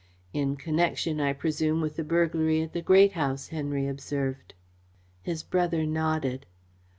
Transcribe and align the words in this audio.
"In 0.33 0.55
connection, 0.55 1.19
I 1.21 1.31
presume, 1.33 1.79
with 1.79 1.95
the 1.95 2.03
burglary 2.03 2.63
at 2.63 2.73
the 2.73 2.81
Great 2.81 3.11
House," 3.11 3.49
Henry 3.49 3.87
observed. 3.87 4.55
His 5.21 5.43
brother 5.43 5.85
nodded. 5.85 6.47